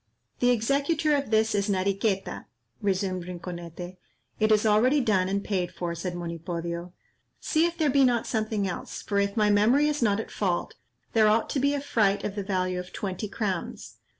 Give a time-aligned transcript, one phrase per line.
[0.39, 2.45] "The executor of this is Nariqueta,"
[2.81, 3.97] resumed Rinconete.
[4.39, 6.91] "It is already done and paid for," said Monipodio;
[7.39, 10.73] "see if there be not something else, for if my memory is not at fault,
[11.13, 13.97] there ought to be a fright of the value of twenty crowns.